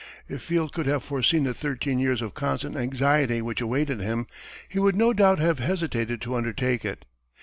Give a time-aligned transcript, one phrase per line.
[0.27, 4.25] If Field could have foreseen the thirteen years of constant anxiety which awaited him,
[4.67, 7.05] he would no doubt have hesitated to undertake it.